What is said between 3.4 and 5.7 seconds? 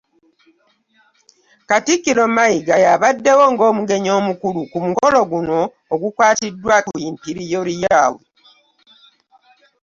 ng'omugenyi omukulu ku mukolo guno